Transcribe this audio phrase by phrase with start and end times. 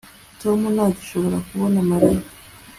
[0.41, 2.21] Tom ntagishobora kubona Mariya